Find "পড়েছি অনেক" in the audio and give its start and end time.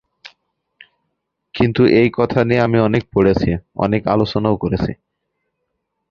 3.13-4.01